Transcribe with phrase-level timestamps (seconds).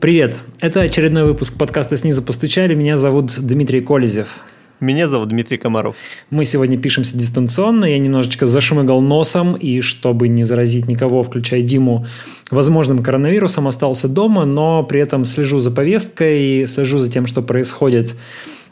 [0.00, 0.44] Привет!
[0.60, 2.74] Это очередной выпуск подкаста «Снизу постучали».
[2.74, 4.40] Меня зовут Дмитрий Колезев.
[4.80, 5.94] Меня зовут Дмитрий Комаров.
[6.30, 7.84] Мы сегодня пишемся дистанционно.
[7.84, 12.06] Я немножечко зашмыгал носом, и чтобы не заразить никого, включая Диму,
[12.50, 18.16] возможным коронавирусом, остался дома, но при этом слежу за повесткой, слежу за тем, что происходит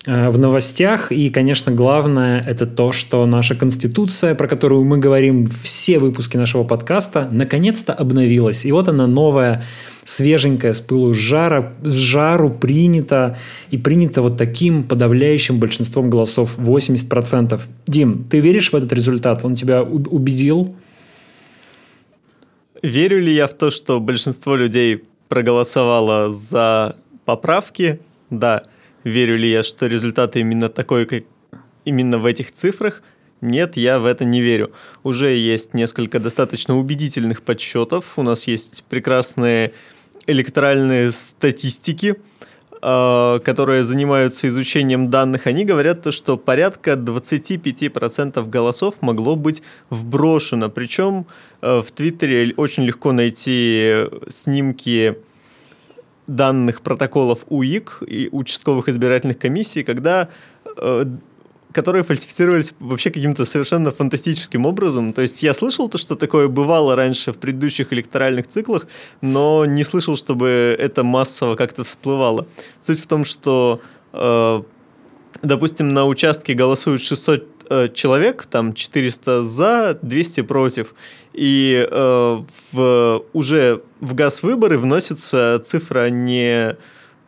[0.06, 1.12] в новостях.
[1.12, 6.64] И, конечно, главное это то, что наша Конституция, про которую мы говорим все выпуски нашего
[6.64, 8.64] подкаста, наконец-то обновилась.
[8.64, 9.64] И вот она новая,
[10.04, 13.36] свеженькая, с пылу жара, с жару принята.
[13.70, 17.60] И принята вот таким подавляющим большинством голосов 80%.
[17.86, 19.44] Дим, ты веришь в этот результат?
[19.44, 20.74] Он тебя убедил?
[22.82, 28.00] Верю ли я в то, что большинство людей проголосовало за поправки?
[28.30, 28.62] Да.
[29.04, 31.24] Верю ли я, что результат именно такой, как
[31.84, 33.02] именно в этих цифрах?
[33.40, 34.72] Нет, я в это не верю.
[35.04, 38.18] Уже есть несколько достаточно убедительных подсчетов.
[38.18, 39.72] У нас есть прекрасные
[40.26, 42.16] электоральные статистики,
[42.80, 50.68] а, которые занимаются изучением данных, они говорят то, что порядка 25% голосов могло быть вброшено.
[50.68, 51.26] Причем
[51.60, 55.16] э, в Твиттере очень легко найти снимки
[56.28, 60.28] данных протоколов УИК и участковых избирательных комиссий, когда
[60.76, 61.06] э,
[61.72, 65.12] которые фальсифицировались вообще каким-то совершенно фантастическим образом.
[65.12, 68.86] То есть я слышал то, что такое бывало раньше в предыдущих электоральных циклах,
[69.20, 72.46] но не слышал, чтобы это массово как-то всплывало.
[72.80, 73.80] Суть в том, что,
[74.12, 74.62] э,
[75.42, 80.94] допустим, на участке голосуют 600 э, человек, там 400 за, 200 против,
[81.32, 82.38] и э,
[82.72, 86.76] в, уже в газ выборы вносится цифра не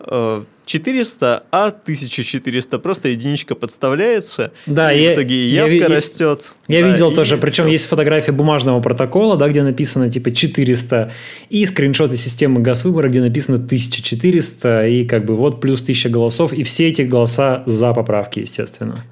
[0.01, 2.79] э, 400, а 1400.
[2.79, 6.53] Просто единичка подставляется, да, и я, в итоге явка я, растет.
[6.69, 11.13] Я да, видел и тоже, причем есть фотография бумажного протокола, да, где написано типа 400,
[11.49, 16.53] и скриншоты системы газ выбора, где написано 1400, и как бы вот плюс 1000 голосов,
[16.53, 19.05] и все эти голоса за поправки, естественно.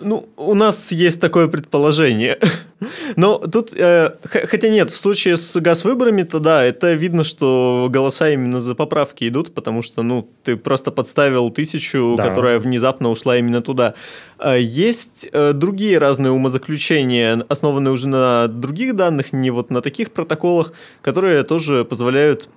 [0.00, 2.38] Ну, у нас есть такое предположение.
[3.16, 8.60] Но тут, э, хотя нет, в случае с газ-выборами-то да, это видно, что голоса именно
[8.60, 12.28] за поправки идут, потому что, ну, ты просто подставил тысячу, да.
[12.28, 13.94] которая внезапно ушла именно туда.
[14.38, 20.10] А есть э, другие разные умозаключения, основанные уже на других данных, не вот на таких
[20.10, 20.72] протоколах,
[21.02, 22.48] которые тоже позволяют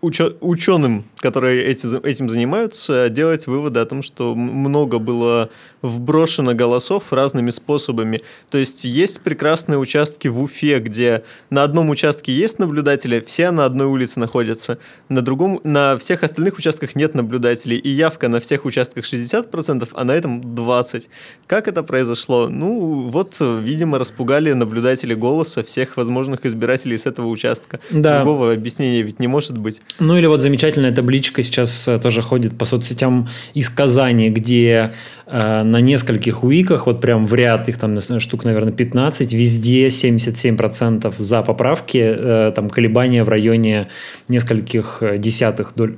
[0.00, 5.50] ученым, которые эти, этим занимаются, делать выводы о том, что много было
[5.82, 8.20] вброшено голосов разными способами.
[8.50, 13.64] То есть есть прекрасные участки в Уфе, где на одном участке есть наблюдатели, все на
[13.64, 14.78] одной улице находятся,
[15.08, 20.04] на другом, на всех остальных участках нет наблюдателей, и явка на всех участках 60%, а
[20.04, 21.04] на этом 20%.
[21.46, 22.48] Как это произошло?
[22.48, 27.80] Ну, вот, видимо, распугали наблюдатели голоса всех возможных избирателей с этого участка.
[27.90, 28.16] Да.
[28.16, 29.82] Другого объяснения ведь не может быть.
[29.98, 34.94] Ну или вот замечательная табличка сейчас э, тоже ходит по соцсетям из Казани, где
[35.26, 41.14] э, на нескольких уиках, вот прям в ряд, их там штук, наверное, 15, везде 77%
[41.18, 43.88] за поправки, э, там колебания в районе
[44.28, 45.96] нескольких э, десятых доль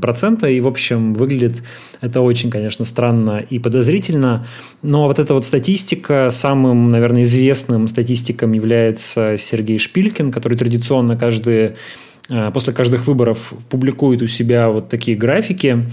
[0.00, 1.62] процента, и, в общем, выглядит
[2.00, 4.46] это очень, конечно, странно и подозрительно,
[4.82, 11.76] но вот эта вот статистика, самым, наверное, известным статистиком является Сергей Шпилькин, который традиционно каждые
[12.52, 15.86] после каждых выборов публикует у себя вот такие графики,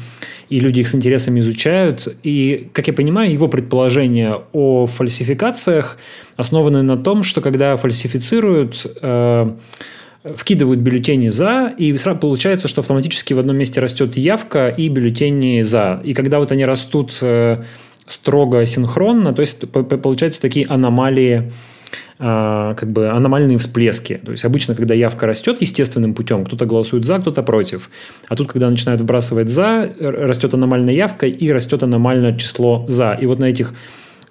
[0.49, 2.07] и люди их с интересом изучают.
[2.23, 5.97] И, как я понимаю, его предположения о фальсификациях
[6.35, 9.51] основаны на том, что когда фальсифицируют, э,
[10.35, 15.61] вкидывают бюллетени «за», и сразу получается, что автоматически в одном месте растет явка и бюллетени
[15.61, 16.01] «за».
[16.03, 17.63] И когда вот они растут э,
[18.07, 21.51] строго синхронно, то есть получаются такие аномалии
[22.17, 24.19] как бы аномальные всплески.
[24.23, 27.89] То есть обычно, когда явка растет естественным путем, кто-то голосует за, кто-то против.
[28.27, 33.17] А тут, когда начинают выбрасывать за, растет аномальная явка и растет аномальное число за.
[33.19, 33.73] И вот на этих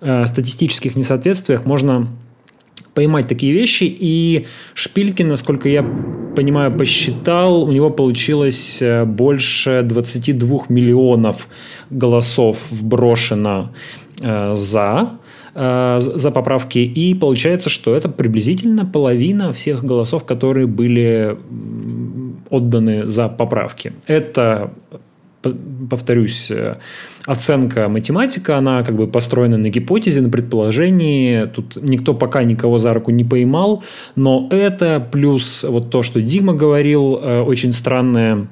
[0.00, 2.08] э, статистических несоответствиях можно
[2.94, 3.84] поймать такие вещи.
[3.84, 5.82] И Шпилькин, насколько я
[6.36, 11.48] понимаю, посчитал, у него получилось э, больше 22 миллионов
[11.90, 13.72] голосов вброшено
[14.22, 15.12] э, за
[15.54, 21.36] Э, за поправки, и получается, что это приблизительно половина всех голосов, которые были
[22.48, 23.92] отданы за поправки.
[24.06, 24.70] Это
[25.90, 26.76] повторюсь, э,
[27.26, 31.44] оценка математика, она как бы построена на гипотезе, на предположении.
[31.44, 33.82] Тут никто пока никого за руку не поймал,
[34.16, 38.46] но это плюс вот то, что Дима говорил, э, очень странное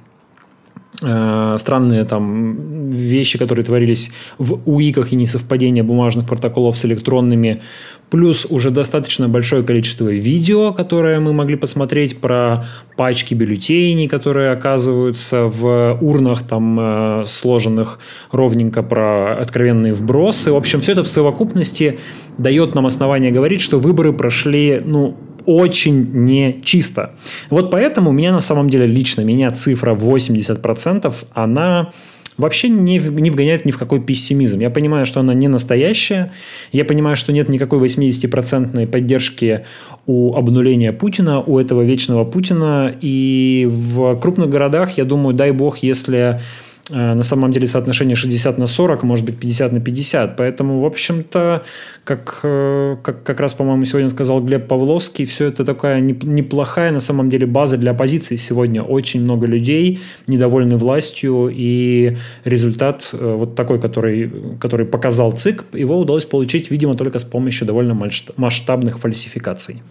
[1.02, 7.62] Э, странные там вещи, которые творились в УИКах и несовпадение бумажных протоколов с электронными,
[8.10, 12.66] плюс уже достаточно большое количество видео, которые мы могли посмотреть про
[12.96, 18.00] пачки бюллетеней, которые оказываются в урнах, там э, сложенных
[18.30, 20.52] ровненько про откровенные вбросы.
[20.52, 21.98] В общем, все это в совокупности
[22.36, 25.16] дает нам основание говорить, что выборы прошли, ну,
[25.50, 27.14] очень не чисто.
[27.50, 31.90] Вот поэтому у меня на самом деле лично, меня цифра 80%, она
[32.38, 34.60] вообще не, не вгоняет ни в какой пессимизм.
[34.60, 36.30] Я понимаю, что она не настоящая.
[36.70, 39.62] Я понимаю, что нет никакой 80% поддержки
[40.06, 42.94] у обнуления Путина, у этого вечного Путина.
[43.00, 46.40] И в крупных городах, я думаю, дай бог, если
[46.90, 50.36] на самом деле соотношение 60 на 40, может быть 50 на 50.
[50.36, 51.62] Поэтому, в общем-то,
[52.04, 57.00] как, э, как, как раз, по-моему, сегодня сказал Глеб Павловский, все это такая неплохая на
[57.00, 58.82] самом деле база для оппозиции сегодня.
[58.82, 65.98] Очень много людей недовольны властью, и результат э, вот такой, который, который показал ЦИК, его
[65.98, 67.98] удалось получить, видимо, только с помощью довольно
[68.36, 69.82] масштабных фальсификаций.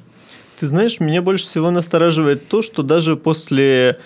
[0.60, 3.98] Ты знаешь, меня больше всего настораживает то, что даже после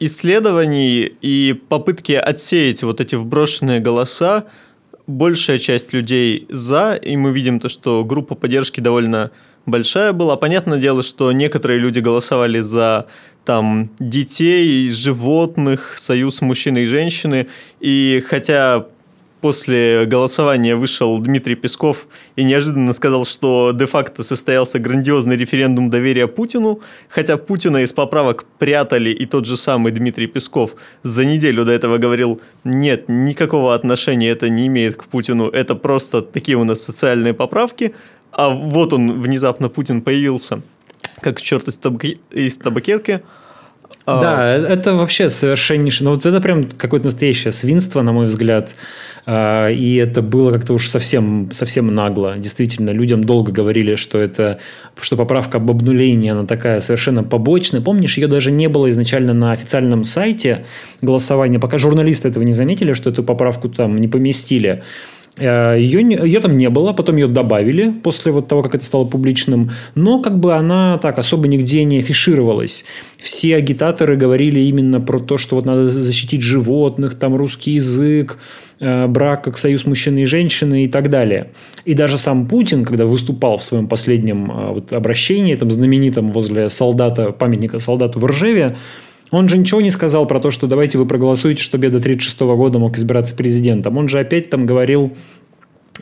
[0.00, 4.44] исследований и попытки отсеять вот эти вброшенные голоса,
[5.06, 9.30] большая часть людей за, и мы видим то, что группа поддержки довольно
[9.66, 10.36] большая была.
[10.36, 13.06] Понятное дело, что некоторые люди голосовали за
[13.44, 17.48] там детей, животных, союз мужчины и женщины,
[17.80, 18.86] и хотя
[19.44, 26.80] после голосования вышел Дмитрий Песков и неожиданно сказал, что де-факто состоялся грандиозный референдум доверия Путину,
[27.10, 31.98] хотя Путина из поправок прятали, и тот же самый Дмитрий Песков за неделю до этого
[31.98, 37.34] говорил, нет, никакого отношения это не имеет к Путину, это просто такие у нас социальные
[37.34, 37.94] поправки,
[38.32, 40.62] а вот он, внезапно Путин появился,
[41.20, 42.04] как черт из, табак...
[42.30, 43.20] из табакерки,
[44.06, 44.68] да, а...
[44.68, 46.06] это вообще совершеннейшее.
[46.06, 48.74] Ну, вот это прям какое-то настоящее свинство, на мой взгляд.
[49.26, 52.36] А, и это было как-то уж совсем, совсем нагло.
[52.36, 54.58] Действительно, людям долго говорили, что это,
[55.00, 57.80] что поправка об обнулении, она такая совершенно побочная.
[57.80, 60.66] Помнишь, ее даже не было изначально на официальном сайте
[61.00, 64.82] голосования, пока журналисты этого не заметили, что эту поправку там не поместили.
[65.36, 69.04] Э, ее, ее там не было, потом ее добавили после вот того, как это стало
[69.04, 72.84] публичным, но как бы она так особо нигде не афишировалась.
[73.18, 78.38] Все агитаторы говорили именно про то, что вот надо защитить животных, там русский язык,
[78.78, 81.50] э, брак как союз мужчины и женщины и так далее.
[81.84, 86.68] И даже сам Путин, когда выступал в своем последнем э, вот обращении, там знаменитом возле
[86.68, 88.76] солдата, памятника солдату в Ржеве,
[89.34, 92.40] он же ничего не сказал про то, что давайте вы проголосуете, чтобы я до 36
[92.40, 93.96] года мог избираться президентом.
[93.96, 95.12] Он же опять там говорил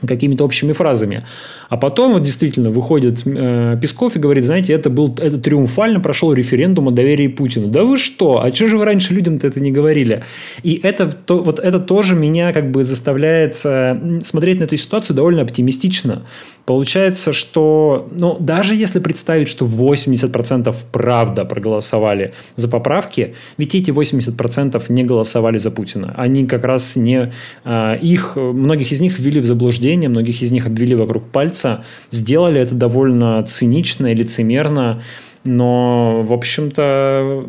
[0.06, 1.24] какими-то общими фразами.
[1.68, 6.32] А потом вот действительно выходит э, Песков и говорит, знаете, это был это триумфально прошел
[6.32, 7.68] референдум о доверии Путину.
[7.68, 8.42] Да вы что?
[8.42, 10.24] А что же вы раньше людям-то это не говорили?
[10.62, 15.42] И это, то, вот это тоже меня как бы заставляет смотреть на эту ситуацию довольно
[15.42, 16.22] оптимистично.
[16.64, 24.84] Получается, что ну, даже если представить, что 80% правда проголосовали за поправки, ведь эти 80%
[24.88, 26.14] не голосовали за Путина.
[26.16, 27.32] Они как раз не...
[27.64, 32.60] Э, их, многих из них ввели в заблуждение, многих из них обвели вокруг пальца, сделали
[32.60, 35.02] это довольно цинично и лицемерно,
[35.44, 37.46] но, в общем-то,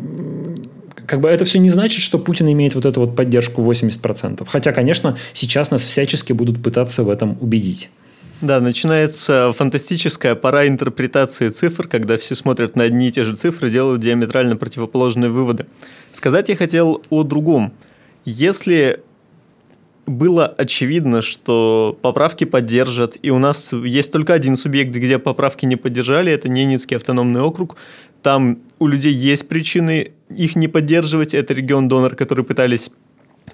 [1.06, 4.46] как бы это все не значит, что Путин имеет вот эту вот поддержку 80%.
[4.48, 7.90] Хотя, конечно, сейчас нас всячески будут пытаться в этом убедить.
[8.40, 13.70] Да, начинается фантастическая пора интерпретации цифр, когда все смотрят на одни и те же цифры,
[13.70, 15.66] делают диаметрально противоположные выводы.
[16.12, 17.72] Сказать я хотел о другом.
[18.24, 19.00] Если
[20.06, 25.76] было очевидно, что поправки поддержат, и у нас есть только один субъект, где поправки не
[25.76, 27.76] поддержали, это Ненецкий автономный округ.
[28.22, 32.90] Там у людей есть причины их не поддерживать, это регион-донор, который пытались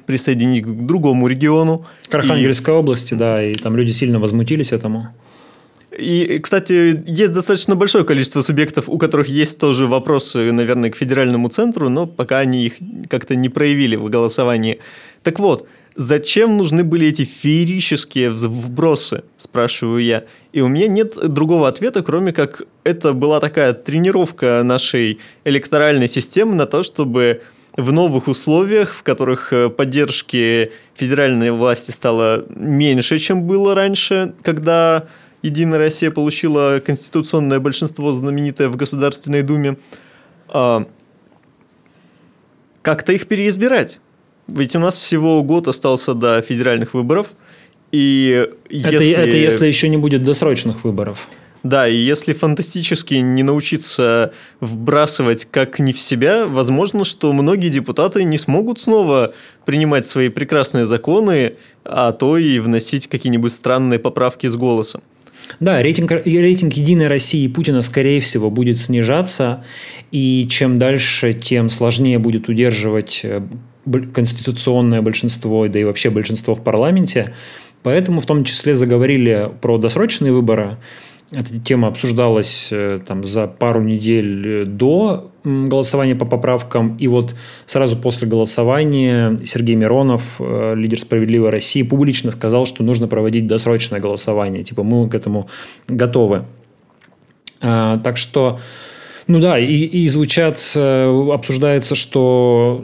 [0.06, 1.86] присоединить к другому региону.
[2.08, 2.76] К Архангельской и...
[2.76, 5.08] области, да, и там люди сильно возмутились этому.
[5.96, 11.48] И, кстати, есть достаточно большое количество субъектов, у которых есть тоже вопросы, наверное, к федеральному
[11.48, 12.74] центру, но пока они их
[13.08, 14.78] как-то не проявили в голосовании.
[15.24, 15.66] Так вот,
[16.00, 20.24] зачем нужны были эти феерические вбросы, спрашиваю я.
[20.54, 26.54] И у меня нет другого ответа, кроме как это была такая тренировка нашей электоральной системы
[26.54, 27.42] на то, чтобы
[27.76, 35.06] в новых условиях, в которых э, поддержки федеральной власти стало меньше, чем было раньше, когда
[35.42, 39.76] Единая Россия получила конституционное большинство, знаменитое в Государственной Думе,
[40.48, 40.86] а,
[42.82, 44.00] как-то их переизбирать.
[44.56, 47.28] Ведь у нас всего год остался до федеральных выборов,
[47.92, 49.10] и если...
[49.10, 51.28] Это, это если еще не будет досрочных выборов.
[51.62, 58.24] Да, и если фантастически не научиться вбрасывать как не в себя, возможно, что многие депутаты
[58.24, 59.34] не смогут снова
[59.66, 61.54] принимать свои прекрасные законы,
[61.84, 65.02] а то и вносить какие-нибудь странные поправки с голосом.
[65.58, 69.64] Да, рейтинг, рейтинг «Единой России» Путина, скорее всего, будет снижаться,
[70.12, 73.42] и чем дальше, тем сложнее будет удерживать э,
[74.12, 77.34] конституционное большинство, да и вообще большинство в парламенте.
[77.82, 80.76] Поэтому в том числе заговорили про досрочные выборы.
[81.32, 86.96] Эта тема обсуждалась э, там, за пару недель э, до голосования по поправкам.
[86.96, 93.06] И вот сразу после голосования Сергей Миронов, э, лидер «Справедливой России», публично сказал, что нужно
[93.06, 94.64] проводить досрочное голосование.
[94.64, 95.48] Типа мы к этому
[95.86, 96.46] готовы.
[97.60, 98.58] А, так что,
[99.28, 102.82] ну да, и, и звучат, обсуждается, что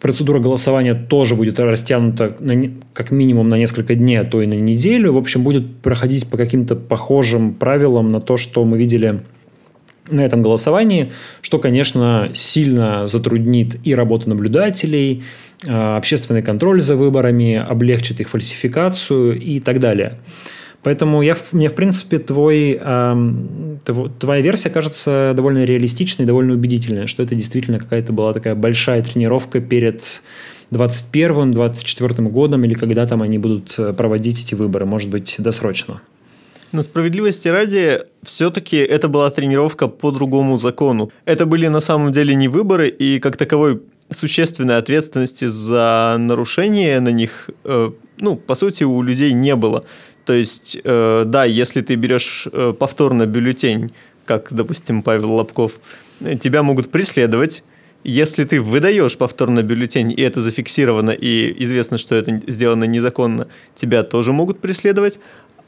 [0.00, 4.54] процедура голосования тоже будет растянута на, как минимум на несколько дней, а то и на
[4.54, 5.12] неделю.
[5.12, 9.20] В общем, будет проходить по каким-то похожим правилам на то, что мы видели
[10.10, 11.12] на этом голосовании,
[11.42, 15.22] что, конечно, сильно затруднит и работу наблюдателей,
[15.66, 20.18] а, общественный контроль за выборами, облегчит их фальсификацию и так далее.
[20.82, 23.16] Поэтому я, мне, в принципе, твой, э,
[24.18, 29.60] твоя версия кажется довольно реалистичной, довольно убедительной, что это действительно какая-то была такая большая тренировка
[29.60, 30.22] перед
[30.70, 36.00] 2021-2024 годом или когда там они будут э, проводить эти выборы, может быть, досрочно.
[36.70, 41.10] Но справедливости ради, все-таки это была тренировка по другому закону.
[41.24, 43.80] Это были на самом деле не выборы, и как таковой
[44.10, 49.84] существенной ответственности за нарушение на них, э, ну, по сути, у людей не было.
[50.28, 53.94] То есть, э, да, если ты берешь э, повторно бюллетень,
[54.26, 55.80] как, допустим, Павел Лобков,
[56.38, 57.64] тебя могут преследовать.
[58.04, 64.02] Если ты выдаешь повторно бюллетень, и это зафиксировано, и известно, что это сделано незаконно, тебя
[64.02, 65.18] тоже могут преследовать.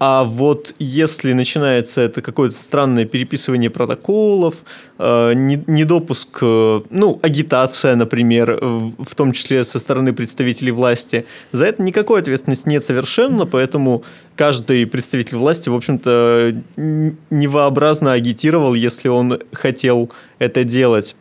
[0.00, 4.54] А вот если начинается это какое-то странное переписывание протоколов,
[4.99, 11.83] э, недопуск, э, ну, агитация, например, в том числе со стороны представителей власти, за это
[11.83, 14.02] никакой ответственности нет совершенно, поэтому
[14.37, 21.14] каждый представитель власти, в общем-то, невообразно агитировал, если он хотел это делать.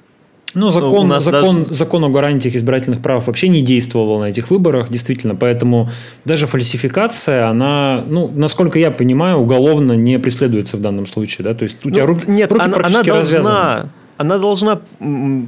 [0.56, 1.76] Ну, закон, ну, закон, даже...
[1.76, 5.90] закон о гарантиях избирательных прав вообще не действовал на этих выборах, действительно, поэтому
[6.26, 11.64] даже фальсификация, она, ну, насколько я понимаю, уголовно не преследуется в данном случае, да, то
[11.64, 13.56] есть у ну, тебя руки, нет, руки она, практически она развязаны.
[13.56, 14.82] должна, она должна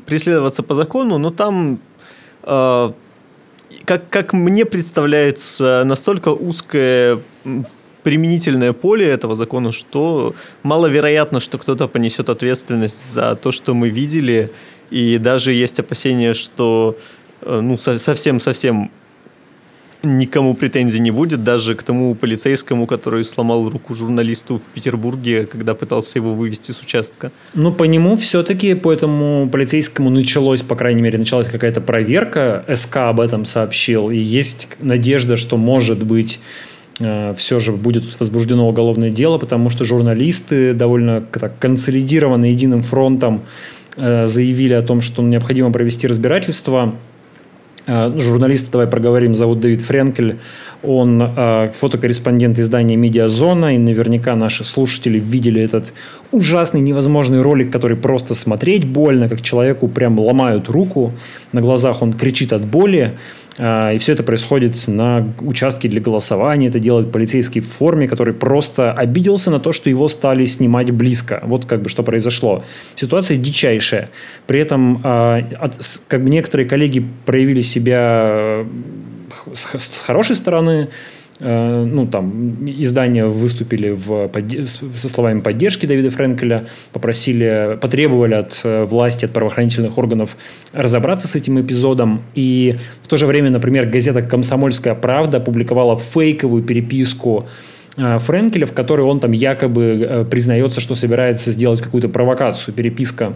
[0.05, 1.79] преследоваться по закону, но там,
[2.43, 2.91] э,
[3.85, 7.17] как, как мне представляется, настолько узкое
[8.03, 14.51] применительное поле этого закона, что маловероятно, что кто-то понесет ответственность за то, что мы видели,
[14.91, 16.97] и даже есть опасения, что
[17.41, 18.91] э, ну, совсем-совсем
[20.03, 25.75] никому претензий не будет, даже к тому полицейскому, который сломал руку журналисту в Петербурге, когда
[25.75, 27.31] пытался его вывести с участка.
[27.53, 32.97] Ну, по нему все-таки, по этому полицейскому началось, по крайней мере, началась какая-то проверка, СК
[32.97, 36.39] об этом сообщил, и есть надежда, что, может быть,
[36.99, 41.23] э, все же будет возбуждено уголовное дело, потому что журналисты довольно
[41.59, 43.43] консолидированы единым фронтом
[43.97, 46.95] заявили о том, что необходимо провести разбирательство.
[47.87, 50.37] Э, журналист, давай проговорим, зовут Давид Френкель.
[50.83, 55.93] Он э, фотокорреспондент издания «Медиазона», и наверняка наши слушатели видели этот
[56.31, 61.13] ужасный, невозможный ролик, который просто смотреть больно, как человеку прям ломают руку,
[61.51, 63.15] на глазах он кричит от боли,
[63.57, 66.67] и все это происходит на участке для голосования.
[66.67, 71.41] Это делает полицейский в форме, который просто обиделся на то, что его стали снимать близко.
[71.43, 72.63] Вот как бы что произошло.
[72.95, 74.09] Ситуация дичайшая.
[74.47, 75.41] При этом а,
[76.07, 78.65] как бы некоторые коллеги проявили себя э,
[79.53, 80.89] с хорошей стороны,
[81.41, 84.29] ну, там, издания выступили в,
[84.97, 90.37] со словами поддержки Давида Френкеля, попросили, потребовали от э, власти, от правоохранительных органов
[90.71, 92.21] разобраться с этим эпизодом.
[92.35, 97.47] И в то же время, например, газета «Комсомольская правда» опубликовала фейковую переписку
[97.97, 103.33] э, Френкеля, в которой он там якобы признается, что собирается сделать какую-то провокацию, переписка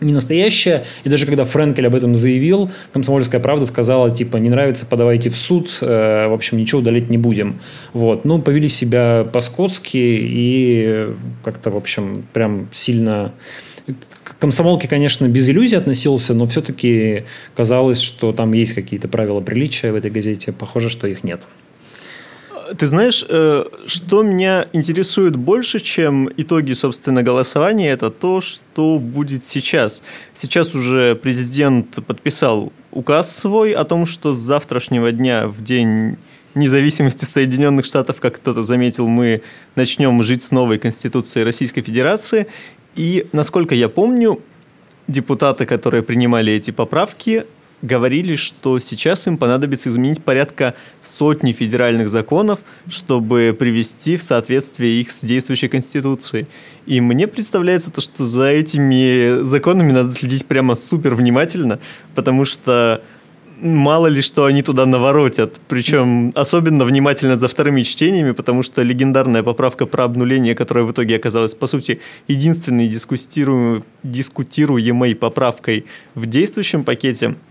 [0.00, 0.84] не настоящая.
[1.04, 5.36] И даже когда Френкель об этом заявил, «Комсомольская правда» сказала, типа, не нравится, подавайте в
[5.36, 7.60] суд, э, в общем, ничего удалить не будем.
[7.92, 8.24] Вот.
[8.24, 11.08] Ну, повели себя по-скотски и
[11.44, 13.32] как-то, в общем, прям сильно...
[14.24, 17.24] К комсомолке, конечно, без иллюзий относился, но все-таки
[17.54, 20.52] казалось, что там есть какие-то правила приличия в этой газете.
[20.52, 21.46] Похоже, что их нет.
[22.78, 29.44] Ты знаешь, э, что меня интересует больше, чем итоги, собственно, голосования, это то, что будет
[29.44, 30.02] сейчас.
[30.34, 36.16] Сейчас уже президент подписал указ свой о том, что с завтрашнего дня в день
[36.54, 39.42] независимости Соединенных Штатов, как кто-то заметил, мы
[39.74, 42.46] начнем жить с новой Конституцией Российской Федерации.
[42.94, 44.40] И, насколько я помню,
[45.08, 47.44] депутаты, которые принимали эти поправки,
[47.84, 55.10] говорили, что сейчас им понадобится изменить порядка сотни федеральных законов, чтобы привести в соответствие их
[55.10, 56.46] с действующей Конституцией.
[56.86, 61.78] И мне представляется то, что за этими законами надо следить прямо супер внимательно,
[62.14, 63.02] потому что
[63.60, 65.60] мало ли что они туда наворотят.
[65.68, 71.16] Причем особенно внимательно за вторыми чтениями, потому что легендарная поправка про обнуление, которая в итоге
[71.16, 77.34] оказалась, по сути, единственной дискутируемой, дискутируемой поправкой в действующем пакете–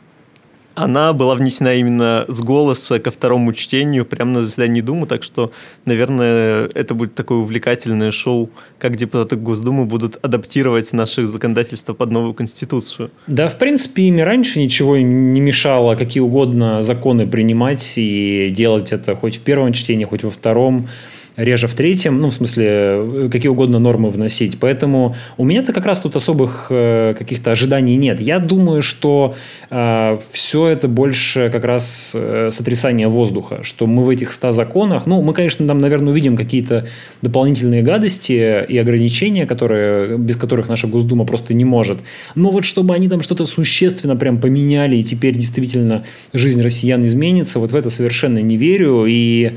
[0.75, 5.51] она была внесена именно с голоса ко второму чтению прямо на заседании Думы, так что,
[5.85, 8.49] наверное, это будет такое увлекательное шоу,
[8.79, 13.11] как депутаты Госдумы будут адаптировать наше законодательство под новую Конституцию.
[13.27, 19.15] Да, в принципе, ими раньше ничего не мешало какие угодно законы принимать и делать это
[19.15, 20.87] хоть в первом чтении, хоть во втором
[21.35, 24.59] реже в третьем, ну, в смысле, какие угодно нормы вносить.
[24.59, 28.21] Поэтому у меня-то как раз тут особых э, каких-то ожиданий нет.
[28.21, 29.35] Я думаю, что
[29.69, 35.05] э, все это больше как раз э, сотрясание воздуха, что мы в этих 100 законах,
[35.05, 36.87] ну, мы, конечно, там, наверное, увидим какие-то
[37.21, 41.99] дополнительные гадости и ограничения, которые, без которых наша Госдума просто не может.
[42.35, 47.59] Но вот чтобы они там что-то существенно прям поменяли, и теперь действительно жизнь россиян изменится,
[47.59, 49.05] вот в это совершенно не верю.
[49.07, 49.53] И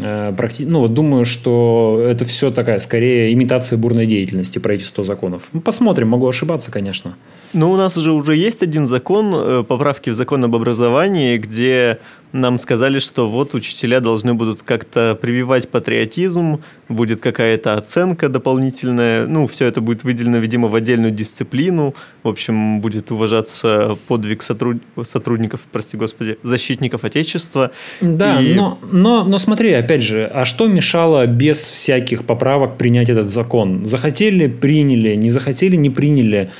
[0.00, 5.04] Э, ну, вот думаю, что это все такая, скорее, имитация бурной деятельности про эти 100
[5.04, 5.42] законов.
[5.52, 7.16] Ну, посмотрим, могу ошибаться, конечно.
[7.52, 11.98] Ну, у нас уже уже есть один закон, э, поправки в закон об образовании, где
[12.32, 19.46] нам сказали, что вот учителя должны будут как-то прививать патриотизм, будет какая-то оценка дополнительная, ну,
[19.46, 24.78] все это будет выделено, видимо, в отдельную дисциплину, в общем, будет уважаться подвиг сотруд...
[25.02, 27.70] сотрудников, прости господи, защитников Отечества.
[28.00, 28.54] Да, и...
[28.54, 33.84] но, но, но смотри, опять же, а что мешало без всяких поправок принять этот закон?
[33.84, 36.50] Захотели– приняли, не захотели– не приняли.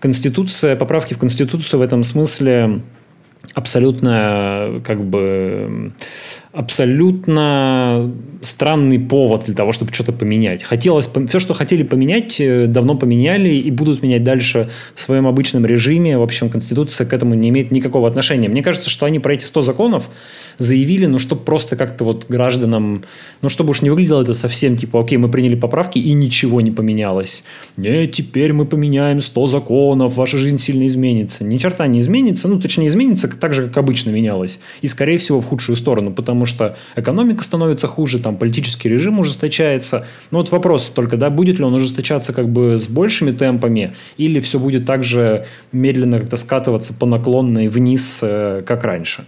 [0.00, 2.82] Конституция, поправки в Конституцию в этом смысле
[3.54, 5.92] абсолютно как бы
[6.52, 10.62] абсолютно странный повод для того, чтобы что-то поменять.
[10.62, 15.64] Хотелось, все, что хотели поменять, э, давно поменяли и будут менять дальше в своем обычном
[15.64, 16.18] режиме.
[16.18, 18.48] В общем, Конституция к этому не имеет никакого отношения.
[18.48, 20.10] Мне кажется, что они про эти 100 законов
[20.58, 23.04] заявили, ну, чтобы просто как-то вот гражданам,
[23.40, 26.70] ну, чтобы уж не выглядело это совсем типа, окей, мы приняли поправки и ничего не
[26.70, 27.44] поменялось.
[27.76, 31.44] Нет, теперь мы поменяем 100 законов, ваша жизнь сильно изменится.
[31.44, 34.60] Ни черта не изменится, ну, точнее, изменится так же, как обычно менялось.
[34.82, 40.06] И, скорее всего, в худшую сторону, потому что экономика становится хуже, там политический режим ужесточается.
[40.30, 44.40] Ну, вот вопрос только, да, будет ли он ужесточаться как бы с большими темпами, или
[44.40, 49.24] все будет так же медленно как-то скатываться по наклонной вниз, э, как раньше.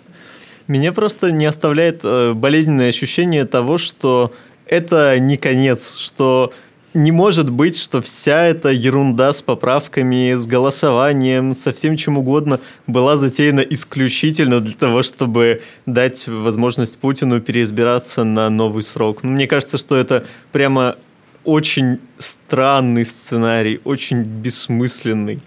[0.67, 4.33] Меня просто не оставляет э, болезненное ощущение того, что
[4.67, 6.53] это не конец, что
[6.95, 12.61] не может быть, что вся эта ерунда с поправками, с голосованием, со всем чем угодно
[12.87, 19.23] была затеяна исключительно для того, чтобы дать возможность Путину переизбираться на новый срок.
[19.23, 20.97] Ну, мне кажется, что это прямо
[21.45, 25.41] очень странный сценарий, очень бессмысленный.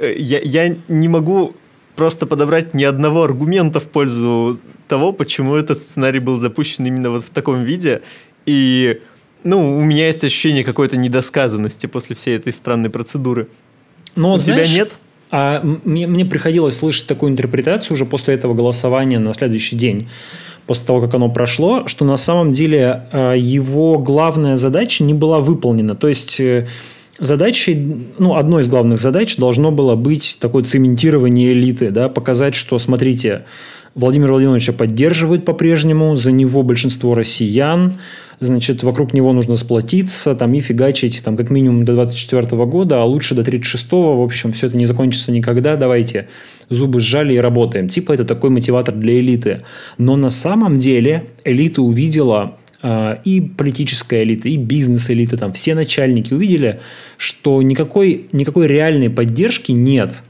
[0.00, 1.56] Я, я не могу
[1.96, 4.56] просто подобрать ни одного аргумента в пользу
[4.88, 8.02] того, почему этот сценарий был запущен именно вот в таком виде.
[8.46, 9.00] И,
[9.44, 13.48] ну, у меня есть ощущение какой-то недосказанности после всей этой странной процедуры.
[14.16, 14.96] Но, у знаешь, тебя нет?
[15.30, 20.08] А мне, мне приходилось слышать такую интерпретацию уже после этого голосования на следующий день,
[20.66, 25.40] после того, как оно прошло, что на самом деле а, его главная задача не была
[25.40, 25.96] выполнена.
[25.96, 26.68] То есть э,
[27.18, 32.78] задачей, ну, одной из главных задач должно было быть такое цементирование элиты, да, показать, что,
[32.78, 33.44] смотрите,
[33.94, 37.98] Владимира Владимировича поддерживают по-прежнему, за него большинство россиян,
[38.40, 43.04] значит, вокруг него нужно сплотиться, там, и фигачить, там, как минимум до 24 года, а
[43.04, 46.28] лучше до 36 в общем, все это не закончится никогда, давайте
[46.68, 47.88] зубы сжали и работаем.
[47.88, 49.62] Типа это такой мотиватор для элиты.
[49.98, 56.34] Но на самом деле элита увидела а, и политическая элита, и бизнес-элита, там все начальники
[56.34, 56.80] увидели,
[57.16, 60.22] что никакой, никакой реальной поддержки нет.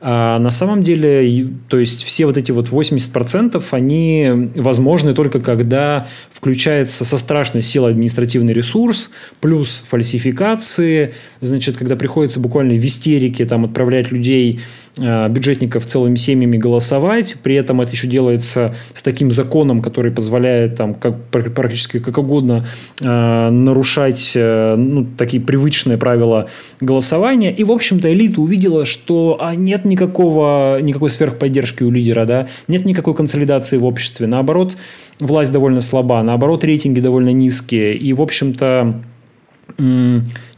[0.00, 6.06] А на самом деле, то есть все вот эти вот 80%, они возможны только когда
[6.32, 13.64] включается со страшной силой административный ресурс, плюс фальсификации, значит, когда приходится буквально в истерике там
[13.64, 14.60] отправлять людей
[15.00, 17.36] Э, бюджетников целыми семьями голосовать.
[17.42, 22.66] При этом это еще делается с таким законом, который позволяет там как, практически как угодно
[23.00, 26.48] э, нарушать э, ну, такие привычные правила
[26.80, 27.52] голосования.
[27.52, 32.84] И, в общем-то, элита увидела, что а нет, никакого, никакой сверхподдержки у лидера, да, нет
[32.84, 34.26] никакой консолидации в обществе.
[34.26, 34.76] Наоборот,
[35.18, 37.94] власть довольно слаба, наоборот, рейтинги довольно низкие.
[37.94, 39.02] И, в общем-то,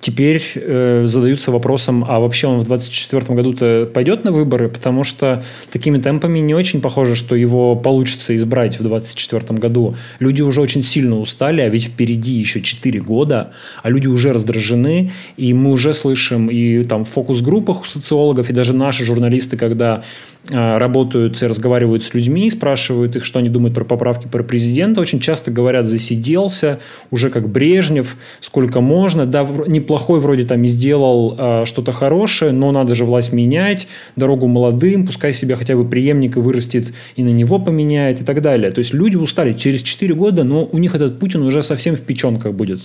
[0.00, 5.44] теперь э, задаются вопросом, а вообще он в 2024 году-то пойдет на выборы, потому что
[5.70, 9.94] такими темпами не очень похоже, что его получится избрать в 2024 году.
[10.18, 15.12] Люди уже очень сильно устали, а ведь впереди еще 4 года, а люди уже раздражены,
[15.36, 20.02] и мы уже слышим и там в фокус-группах у социологов, и даже наши журналисты, когда
[20.50, 25.02] э, работают и разговаривают с людьми, спрашивают их, что они думают про поправки про президента,
[25.02, 30.68] очень часто говорят, засиделся, уже как Брежнев, сколько можно, да, не плохой вроде там и
[30.68, 35.84] сделал э, что-то хорошее, но надо же власть менять, дорогу молодым, пускай себе хотя бы
[35.84, 38.70] преемник и вырастет и на него поменяет и так далее.
[38.70, 42.02] То есть люди устали через 4 года, но у них этот Путин уже совсем в
[42.02, 42.82] печенках будет.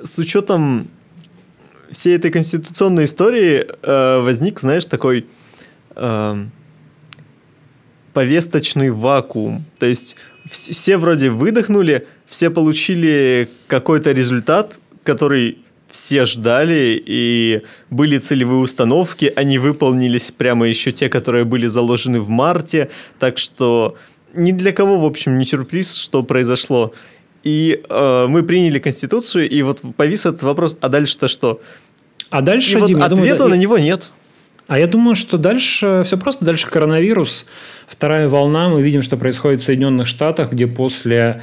[0.00, 0.86] С учетом
[1.90, 5.26] всей этой конституционной истории э, возник, знаешь, такой
[5.96, 6.44] э,
[8.12, 9.64] повесточный вакуум.
[9.80, 10.14] То есть
[10.48, 15.63] все вроде выдохнули, все получили какой-то результат, который
[15.94, 22.28] все ждали, и были целевые установки, они выполнились прямо еще те, которые были заложены в
[22.28, 23.96] марте, так что
[24.34, 26.92] ни для кого, в общем, не сюрприз, что произошло.
[27.44, 31.60] И э, мы приняли Конституцию, и вот повис этот вопрос, а дальше-то что?
[32.28, 34.10] А дальше, и вот Дим, ответа думаю, на него нет.
[34.66, 36.44] А я думаю, что дальше все просто.
[36.44, 37.46] Дальше коронавирус,
[37.86, 38.68] вторая волна.
[38.68, 41.42] Мы видим, что происходит в Соединенных Штатах, где после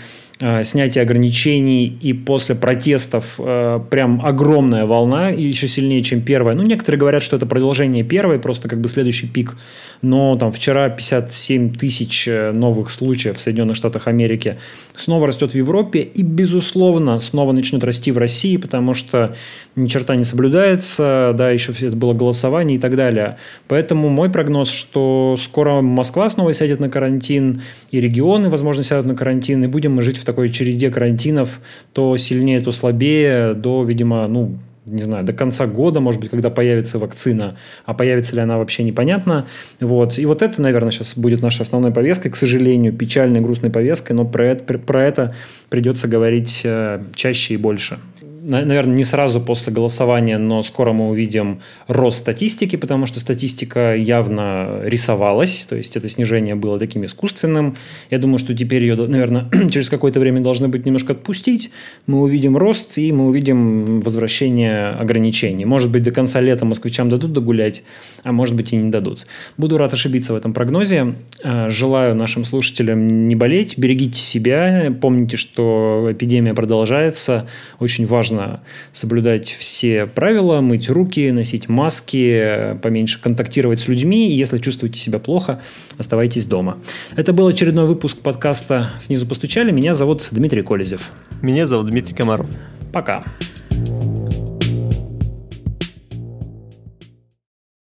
[0.64, 6.56] снятия ограничений и после протестов э, прям огромная волна, еще сильнее, чем первая.
[6.56, 9.56] Ну, некоторые говорят, что это продолжение первой, просто как бы следующий пик.
[10.02, 14.58] Но там вчера 57 тысяч э, новых случаев в Соединенных Штатах Америки
[14.96, 19.36] снова растет в Европе и, безусловно, снова начнет расти в России, потому что
[19.76, 23.38] ни черта не соблюдается, да, еще это было голосование и так далее.
[23.68, 29.16] Поэтому мой прогноз, что скоро Москва снова сядет на карантин, и регионы, возможно, сядут на
[29.16, 31.60] карантин, и будем мы жить в такой череде карантинов,
[31.94, 36.50] то сильнее, то слабее, до, видимо, ну, не знаю, до конца года, может быть, когда
[36.50, 39.46] появится вакцина, а появится ли она вообще непонятно.
[39.80, 40.18] Вот.
[40.18, 44.26] И вот это, наверное, сейчас будет нашей основной повесткой, к сожалению, печальной, грустной повесткой, но
[44.26, 45.36] про это, про это
[45.70, 48.00] придется говорить э, чаще и больше
[48.44, 54.82] наверное, не сразу после голосования, но скоро мы увидим рост статистики, потому что статистика явно
[54.84, 57.76] рисовалась, то есть это снижение было таким искусственным.
[58.10, 61.72] Я думаю, что теперь ее, наверное, через какое-то время должны быть немножко отпустить.
[62.08, 65.66] Мы увидим рост и мы увидим возвращение ограничений.
[65.66, 67.84] Может быть, до конца лета москвичам дадут догулять,
[68.24, 69.28] а может быть и не дадут.
[69.58, 71.16] Буду рад ошибиться в этом прогнозе.
[71.44, 77.48] Э, желаю нашим слушателям не болеть, берегите себя, помните, что эпидемия продолжается.
[77.80, 78.62] Очень важно важно
[78.94, 84.30] соблюдать все правила, мыть руки, носить маски, поменьше контактировать с людьми.
[84.30, 85.62] И если чувствуете себя плохо,
[85.98, 86.78] оставайтесь дома.
[87.16, 89.72] Это был очередной выпуск подкаста «Снизу постучали».
[89.72, 91.12] Меня зовут Дмитрий Колезев.
[91.42, 92.48] Меня зовут Дмитрий Комаров.
[92.92, 93.24] Пока.